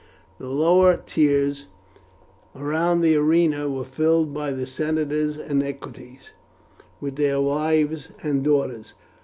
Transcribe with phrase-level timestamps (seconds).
[0.39, 1.67] The lower tiers
[2.55, 6.31] round the arena were filled by the senators and equities,
[6.99, 8.95] with their wives and daughters.